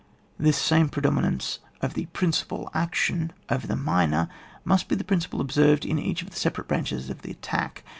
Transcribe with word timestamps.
This 0.39 0.57
same 0.57 0.89
predominance 0.89 1.59
of 1.79 1.93
the 1.93 2.07
prin 2.07 2.31
cipal 2.31 2.69
action 2.73 3.31
over 3.51 3.67
the 3.67 3.75
minor, 3.75 4.29
must 4.65 4.87
be 4.87 4.95
the 4.95 5.03
principle 5.03 5.39
observed 5.39 5.85
in 5.85 5.99
each 5.99 6.23
of 6.23 6.31
the 6.31 6.35
separate 6.39 6.67
branches 6.67 7.11
of 7.11 7.21
the 7.21 7.29
attack. 7.29 7.83